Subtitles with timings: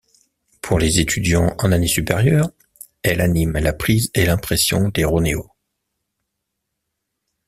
[0.61, 2.49] Pour les étudiants en année supérieures
[3.03, 5.51] elle anime la prise et l'impression des ronéos.